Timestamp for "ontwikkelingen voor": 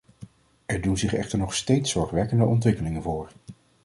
2.45-3.31